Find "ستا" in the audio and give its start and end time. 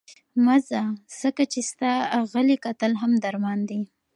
1.71-1.91